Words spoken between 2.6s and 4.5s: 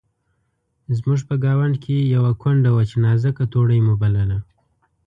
وه چې نازکه توړۍ مو بلله.